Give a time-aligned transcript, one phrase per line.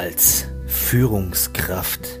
[0.00, 2.20] als Führungskraft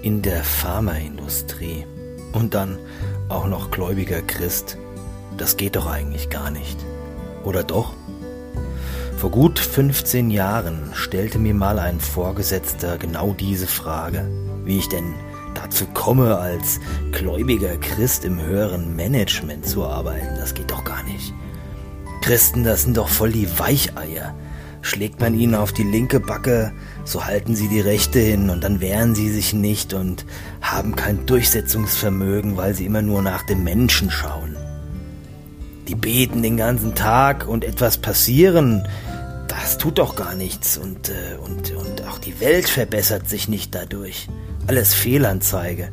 [0.00, 1.84] in der Pharmaindustrie
[2.32, 2.78] und dann
[3.28, 4.78] auch noch gläubiger Christ.
[5.36, 6.78] Das geht doch eigentlich gar nicht.
[7.44, 7.92] Oder doch?
[9.18, 14.26] Vor gut 15 Jahren stellte mir mal ein Vorgesetzter genau diese Frage,
[14.64, 15.12] wie ich denn
[15.52, 16.80] dazu komme, als
[17.12, 20.36] gläubiger Christ im höheren Management zu arbeiten.
[20.38, 21.34] Das geht doch gar nicht.
[22.22, 24.34] Christen, das sind doch voll die Weicheier.
[24.82, 26.72] Schlägt man ihnen auf die linke Backe,
[27.04, 30.24] so halten sie die rechte hin und dann wehren sie sich nicht und
[30.62, 34.56] haben kein Durchsetzungsvermögen, weil sie immer nur nach dem Menschen schauen.
[35.88, 38.86] Die beten den ganzen Tag und etwas passieren,
[39.48, 43.74] das tut doch gar nichts und, äh, und, und auch die Welt verbessert sich nicht
[43.74, 44.28] dadurch.
[44.66, 45.90] Alles Fehlanzeige.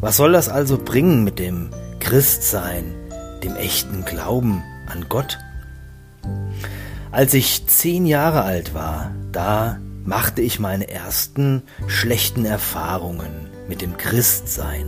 [0.00, 1.70] Was soll das also bringen mit dem
[2.00, 2.94] Christsein,
[3.44, 5.38] dem echten Glauben an Gott?
[7.12, 13.96] Als ich zehn Jahre alt war, da machte ich meine ersten schlechten Erfahrungen mit dem
[13.96, 14.86] Christsein.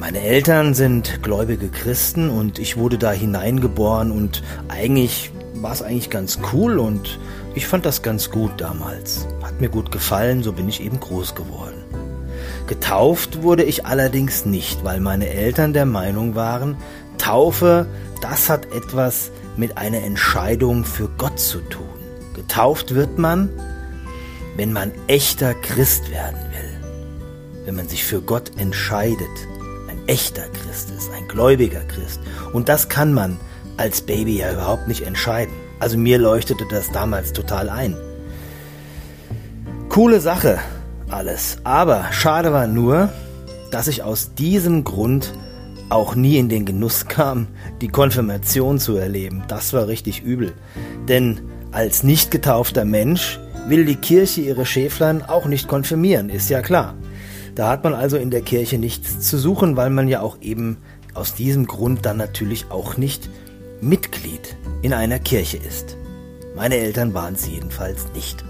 [0.00, 6.10] Meine Eltern sind gläubige Christen und ich wurde da hineingeboren und eigentlich war es eigentlich
[6.10, 7.20] ganz cool und
[7.54, 9.28] ich fand das ganz gut damals.
[9.42, 11.84] Hat mir gut gefallen, so bin ich eben groß geworden.
[12.66, 16.76] Getauft wurde ich allerdings nicht, weil meine Eltern der Meinung waren,
[17.16, 17.86] Taufe,
[18.20, 21.84] das hat etwas mit einer Entscheidung für Gott zu tun.
[22.34, 23.50] Getauft wird man,
[24.56, 27.64] wenn man echter Christ werden will.
[27.66, 29.18] Wenn man sich für Gott entscheidet.
[29.88, 32.20] Ein echter Christ ist, ein gläubiger Christ.
[32.52, 33.38] Und das kann man
[33.76, 35.52] als Baby ja überhaupt nicht entscheiden.
[35.80, 37.96] Also mir leuchtete das damals total ein.
[39.88, 40.58] Coole Sache
[41.10, 41.58] alles.
[41.64, 43.12] Aber schade war nur,
[43.70, 45.32] dass ich aus diesem Grund
[45.90, 47.48] auch nie in den Genuss kam,
[47.80, 49.44] die Konfirmation zu erleben.
[49.48, 50.52] Das war richtig übel.
[51.08, 51.40] Denn
[51.72, 56.94] als nicht getaufter Mensch will die Kirche ihre Schäflein auch nicht konfirmieren, ist ja klar.
[57.54, 60.78] Da hat man also in der Kirche nichts zu suchen, weil man ja auch eben
[61.14, 63.28] aus diesem Grund dann natürlich auch nicht
[63.80, 65.96] Mitglied in einer Kirche ist.
[66.54, 68.44] Meine Eltern waren es jedenfalls nicht.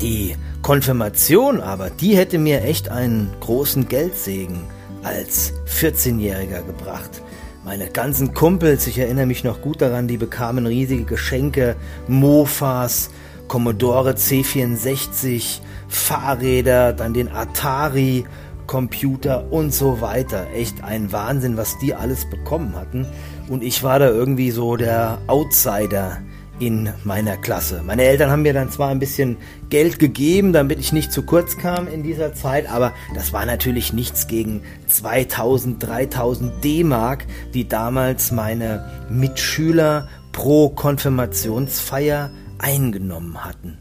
[0.00, 4.64] Die Konfirmation aber, die hätte mir echt einen großen Geldsegen
[5.02, 7.22] als 14-Jähriger gebracht.
[7.64, 11.76] Meine ganzen Kumpels, ich erinnere mich noch gut daran, die bekamen riesige Geschenke,
[12.08, 13.10] Mofas,
[13.48, 18.24] Commodore C64, Fahrräder, dann den Atari,
[18.66, 20.46] Computer und so weiter.
[20.54, 23.06] Echt ein Wahnsinn, was die alles bekommen hatten.
[23.48, 26.18] Und ich war da irgendwie so der Outsider
[26.60, 27.82] in meiner Klasse.
[27.84, 29.38] Meine Eltern haben mir dann zwar ein bisschen
[29.70, 33.92] Geld gegeben, damit ich nicht zu kurz kam in dieser Zeit, aber das war natürlich
[33.92, 43.78] nichts gegen 2000, 3000 D-Mark, die damals meine Mitschüler pro Konfirmationsfeier eingenommen hatten.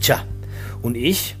[0.00, 0.24] Tja,
[0.82, 1.36] und ich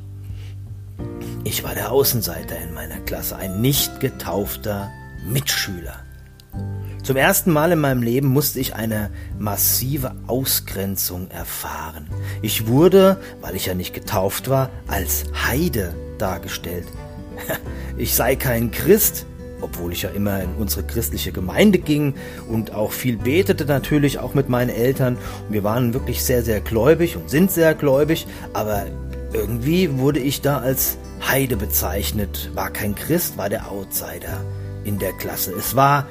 [1.44, 4.90] ich war der Außenseiter in meiner Klasse, ein nicht getaufter
[5.26, 5.96] Mitschüler.
[7.02, 12.06] Zum ersten Mal in meinem Leben musste ich eine massive Ausgrenzung erfahren.
[12.42, 16.86] Ich wurde, weil ich ja nicht getauft war, als Heide dargestellt.
[17.98, 19.26] Ich sei kein Christ,
[19.60, 22.14] obwohl ich ja immer in unsere christliche Gemeinde ging
[22.48, 25.18] und auch viel betete natürlich, auch mit meinen Eltern.
[25.46, 28.86] Und wir waren wirklich sehr, sehr gläubig und sind sehr gläubig, aber
[29.34, 30.96] irgendwie wurde ich da als
[31.28, 34.42] Heide bezeichnet, war kein Christ, war der Outsider
[34.84, 35.52] in der Klasse.
[35.52, 36.06] Es war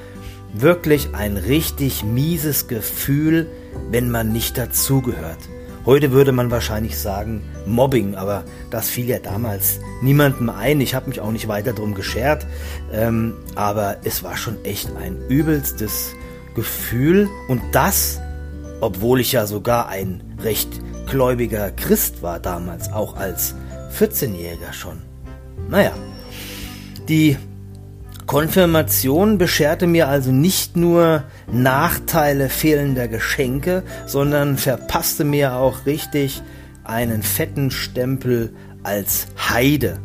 [0.52, 3.46] wirklich ein richtig mieses Gefühl,
[3.90, 5.38] wenn man nicht dazugehört.
[5.84, 10.80] Heute würde man wahrscheinlich sagen Mobbing, aber das fiel ja damals niemandem ein.
[10.80, 12.46] Ich habe mich auch nicht weiter drum geschert,
[12.92, 16.14] ähm, aber es war schon echt ein übelstes
[16.54, 18.20] Gefühl und das,
[18.80, 20.68] obwohl ich ja sogar ein recht
[21.06, 23.56] gläubiger Christ war damals, auch als
[23.98, 25.02] 14-Jähriger schon.
[25.68, 25.92] Naja,
[27.08, 27.36] die
[28.32, 36.40] Konfirmation bescherte mir also nicht nur Nachteile fehlender Geschenke, sondern verpasste mir auch richtig
[36.82, 38.54] einen fetten Stempel
[38.84, 39.98] als Heide,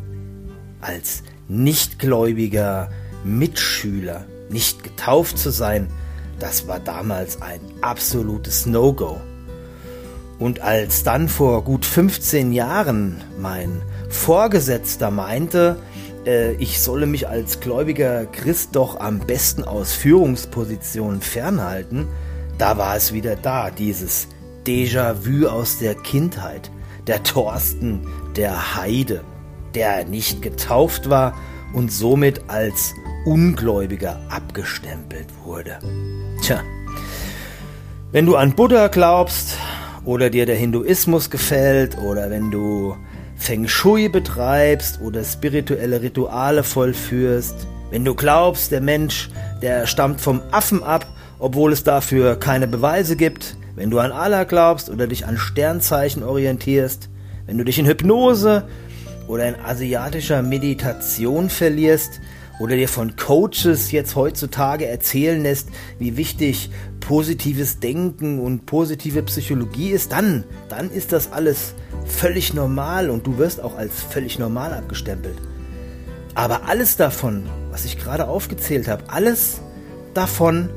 [0.82, 2.90] als nichtgläubiger
[3.24, 5.88] Mitschüler, nicht getauft zu sein,
[6.38, 9.22] das war damals ein absolutes No-Go.
[10.38, 13.80] Und als dann vor gut 15 Jahren mein
[14.10, 15.78] Vorgesetzter meinte,
[16.28, 22.06] äh, ich solle mich als gläubiger Christ doch am besten aus Führungspositionen fernhalten,
[22.58, 24.28] da war es wieder da, dieses
[24.66, 26.70] Déjà-vu aus der Kindheit.
[27.06, 29.24] Der Thorsten, der Heide,
[29.74, 31.34] der nicht getauft war
[31.72, 32.92] und somit als
[33.24, 35.78] Ungläubiger abgestempelt wurde.
[36.42, 36.62] Tja,
[38.12, 39.56] wenn du an Buddha glaubst
[40.04, 42.96] oder dir der Hinduismus gefällt oder wenn du
[43.38, 49.30] Feng Shui betreibst oder spirituelle Rituale vollführst, wenn du glaubst, der Mensch,
[49.62, 51.06] der stammt vom Affen ab,
[51.38, 56.22] obwohl es dafür keine Beweise gibt, wenn du an Allah glaubst oder dich an Sternzeichen
[56.22, 57.08] orientierst,
[57.46, 58.64] wenn du dich in Hypnose
[59.28, 62.20] oder in asiatischer Meditation verlierst
[62.60, 65.68] oder dir von Coaches jetzt heutzutage erzählen lässt,
[65.98, 66.70] wie wichtig
[67.08, 71.72] positives Denken und positive Psychologie ist, dann, dann ist das alles
[72.04, 75.38] völlig normal und du wirst auch als völlig normal abgestempelt.
[76.34, 79.62] Aber alles davon, was ich gerade aufgezählt habe, alles
[80.12, 80.68] davon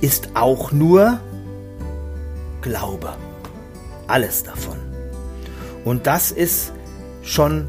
[0.00, 1.20] ist auch nur
[2.62, 3.14] Glaube.
[4.08, 4.78] Alles davon.
[5.84, 6.72] Und das ist
[7.22, 7.68] schon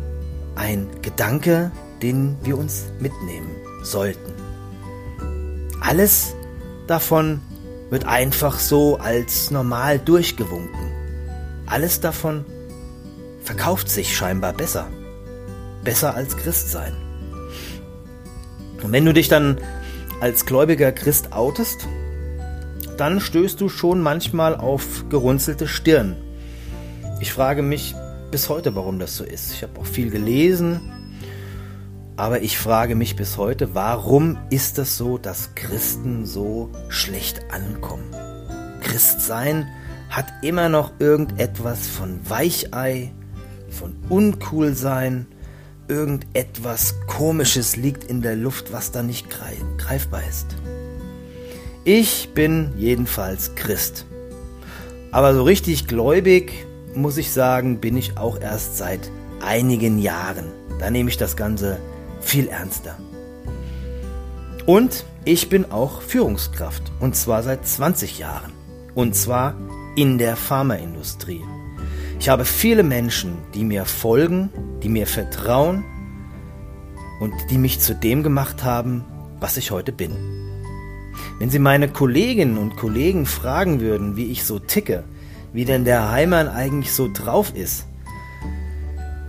[0.56, 1.72] ein Gedanke,
[2.02, 3.52] den wir uns mitnehmen
[3.84, 4.34] sollten.
[5.82, 6.34] Alles
[6.88, 7.42] davon
[7.90, 10.92] wird einfach so als normal durchgewunken.
[11.66, 12.46] Alles davon
[13.42, 14.88] verkauft sich scheinbar besser.
[15.84, 16.94] Besser als Christ sein.
[18.84, 19.58] Und wenn du dich dann
[20.20, 21.88] als gläubiger Christ outest,
[22.98, 26.16] dann stößt du schon manchmal auf gerunzelte Stirn.
[27.22, 27.96] Ich frage mich
[28.32, 29.54] bis heute, warum das so ist.
[29.54, 30.82] Ich habe auch viel gelesen,
[32.18, 38.10] aber ich frage mich bis heute, warum ist es so, dass Christen so schlecht ankommen?
[38.82, 39.68] Christsein
[40.10, 43.14] hat immer noch irgendetwas von Weichei,
[43.70, 45.28] von Uncoolsein,
[45.88, 50.48] irgendetwas Komisches liegt in der Luft, was da nicht greifbar ist.
[51.84, 54.08] Ich bin jedenfalls Christ.
[55.12, 56.66] Aber so richtig gläubig,
[56.96, 60.46] muss ich sagen, bin ich auch erst seit einigen Jahren.
[60.80, 61.78] Da nehme ich das Ganze
[62.20, 62.98] viel ernster.
[64.66, 66.84] Und ich bin auch Führungskraft.
[67.00, 68.52] Und zwar seit 20 Jahren.
[68.96, 69.56] Und zwar
[69.96, 71.44] in der Pharmaindustrie.
[72.20, 74.50] Ich habe viele Menschen, die mir folgen,
[74.84, 75.84] die mir vertrauen
[77.20, 79.06] und die mich zu dem gemacht haben,
[79.40, 80.12] was ich heute bin.
[81.40, 85.04] Wenn Sie meine Kolleginnen und Kollegen fragen würden, wie ich so ticke,
[85.54, 87.86] wie denn der Heimann eigentlich so drauf ist,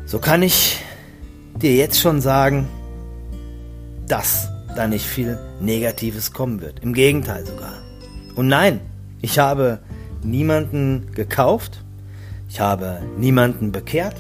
[0.07, 0.83] so kann ich
[1.61, 2.69] dir jetzt schon sagen,
[4.09, 6.81] dass da nicht viel Negatives kommen wird.
[6.81, 7.75] Im Gegenteil sogar.
[8.35, 8.81] Und nein,
[9.21, 9.81] ich habe
[10.23, 11.83] niemanden gekauft,
[12.49, 14.17] ich habe niemanden bekehrt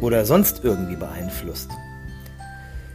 [0.00, 1.70] oder sonst irgendwie beeinflusst.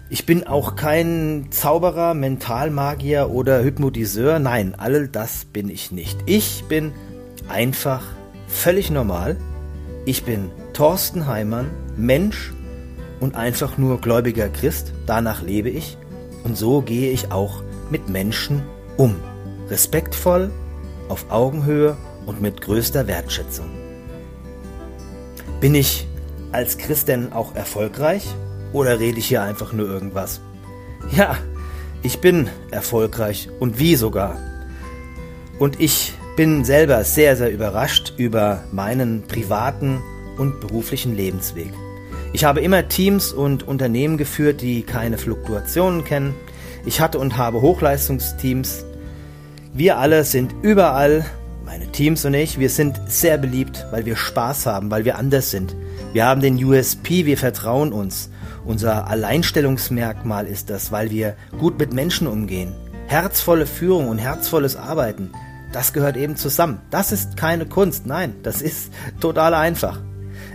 [0.09, 4.39] Ich bin auch kein Zauberer, Mentalmagier oder Hypnotiseur.
[4.39, 6.19] Nein, all das bin ich nicht.
[6.25, 6.91] Ich bin
[7.47, 8.03] einfach
[8.47, 9.37] völlig normal.
[10.05, 12.51] Ich bin Thorsten Heimann, Mensch
[13.21, 14.91] und einfach nur gläubiger Christ.
[15.05, 15.97] Danach lebe ich.
[16.43, 18.63] Und so gehe ich auch mit Menschen
[18.97, 19.15] um.
[19.69, 20.51] Respektvoll,
[21.07, 21.95] auf Augenhöhe
[22.25, 23.69] und mit größter Wertschätzung.
[25.61, 26.07] Bin ich
[26.51, 28.27] als Christ denn auch erfolgreich?
[28.73, 30.41] Oder rede ich hier einfach nur irgendwas?
[31.15, 31.37] Ja,
[32.03, 34.37] ich bin erfolgreich und wie sogar.
[35.59, 40.01] Und ich bin selber sehr, sehr überrascht über meinen privaten
[40.37, 41.71] und beruflichen Lebensweg.
[42.33, 46.33] Ich habe immer Teams und Unternehmen geführt, die keine Fluktuationen kennen.
[46.85, 48.85] Ich hatte und habe Hochleistungsteams.
[49.73, 51.25] Wir alle sind überall,
[51.65, 55.51] meine Teams und ich, wir sind sehr beliebt, weil wir Spaß haben, weil wir anders
[55.51, 55.75] sind.
[56.13, 58.29] Wir haben den USP, wir vertrauen uns.
[58.63, 62.71] Unser Alleinstellungsmerkmal ist das, weil wir gut mit Menschen umgehen.
[63.07, 65.31] Herzvolle Führung und herzvolles Arbeiten,
[65.73, 66.79] das gehört eben zusammen.
[66.91, 69.99] Das ist keine Kunst, nein, das ist total einfach.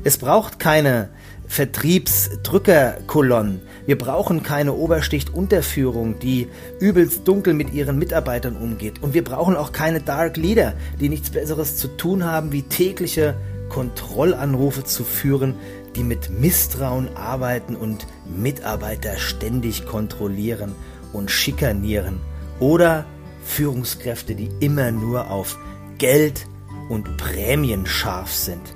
[0.05, 1.09] Es braucht keine
[1.49, 3.61] Vertriebsdrückerkolonnen.
[3.87, 6.49] Wir brauchen keine Oberschicht-Unterführung, die
[6.81, 9.03] übelst dunkel mit ihren Mitarbeitern umgeht.
[9.03, 13.35] Und wir brauchen auch keine Dark Leader, die nichts Besseres zu tun haben, wie tägliche
[13.69, 15.55] Kontrollanrufe zu führen,
[15.95, 20.75] die mit Misstrauen arbeiten und Mitarbeiter ständig kontrollieren
[21.13, 22.21] und schikanieren
[22.61, 23.07] oder
[23.45, 25.59] Führungskräfte, die immer nur auf
[25.99, 26.47] Geld
[26.89, 28.75] und Prämien scharf sind.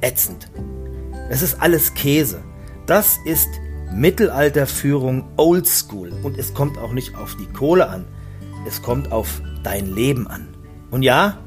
[0.00, 0.48] Ätzend.
[1.30, 2.42] Es ist alles Käse.
[2.86, 3.48] Das ist
[3.94, 8.04] Mittelalterführung Oldschool und es kommt auch nicht auf die Kohle an.
[8.66, 10.48] Es kommt auf dein Leben an.
[10.90, 11.38] Und ja,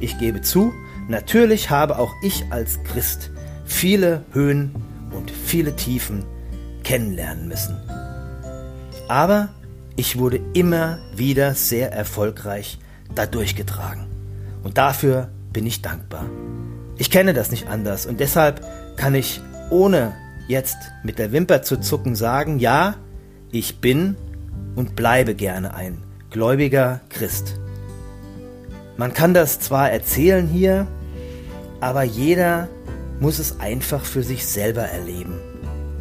[0.00, 0.72] ich gebe zu,
[1.06, 3.30] natürlich habe auch ich als Christ
[3.66, 4.74] viele Höhen
[5.10, 6.24] und viele Tiefen
[6.82, 7.76] kennenlernen müssen.
[9.06, 9.50] Aber
[9.96, 12.78] ich wurde immer wieder sehr erfolgreich
[13.14, 14.06] dadurch getragen.
[14.62, 16.24] Und dafür bin ich dankbar.
[16.96, 18.64] Ich kenne das nicht anders und deshalb
[18.96, 20.12] kann ich ohne
[20.48, 22.96] jetzt mit der Wimper zu zucken sagen, ja,
[23.52, 24.16] ich bin
[24.76, 27.58] und bleibe gerne ein gläubiger Christ.
[28.96, 30.86] Man kann das zwar erzählen hier,
[31.80, 32.68] aber jeder
[33.20, 35.38] muss es einfach für sich selber erleben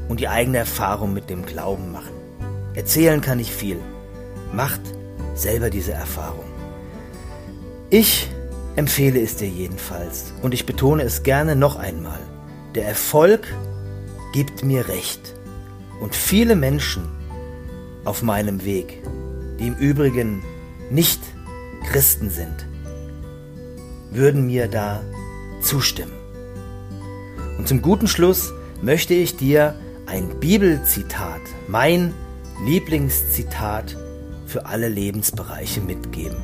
[0.08, 2.14] und die eigene Erfahrung mit dem Glauben machen.
[2.74, 3.78] Erzählen kann ich viel.
[4.52, 4.82] Macht
[5.36, 6.46] selber diese Erfahrung.
[7.90, 8.30] Ich
[8.76, 12.20] empfehle es dir jedenfalls und ich betone es gerne noch einmal.
[12.76, 13.48] Der Erfolg
[14.32, 15.34] gibt mir recht.
[16.02, 17.04] Und viele Menschen
[18.06, 19.02] auf meinem Weg,
[19.60, 20.44] die im Übrigen
[20.90, 21.20] nicht
[21.92, 22.68] Christen sind,
[24.12, 25.02] würden mir da
[25.62, 26.14] zustimmen.
[27.58, 32.14] Und zum guten Schluss möchte ich dir ein Bibelzitat, mein
[32.66, 33.98] Lieblingszitat
[34.46, 36.38] für alle Lebensbereiche mitgeben.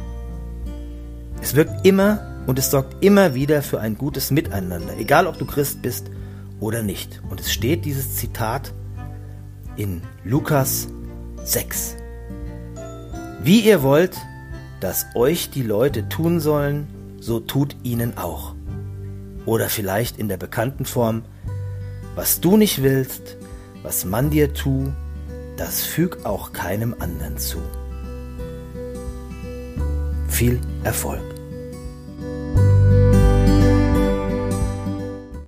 [1.42, 5.46] Es wirkt immer und es sorgt immer wieder für ein gutes Miteinander, egal ob du
[5.46, 6.10] Christ bist
[6.60, 7.22] oder nicht.
[7.30, 8.74] Und es steht dieses Zitat
[9.76, 10.88] in Lukas
[11.44, 11.98] 6.
[13.44, 14.18] Wie ihr wollt,
[14.80, 16.88] dass euch die Leute tun sollen,
[17.20, 18.54] so tut ihnen auch.
[19.46, 21.24] Oder vielleicht in der bekannten Form,
[22.16, 23.38] was du nicht willst,
[23.84, 24.92] was man dir tu,
[25.58, 27.60] das füg auch keinem anderen zu.
[30.28, 31.35] Viel Erfolg!